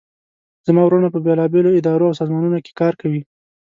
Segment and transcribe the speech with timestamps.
[0.65, 3.21] زما وروڼه په بیلابیلو اداراو او سازمانونو کې کار کوي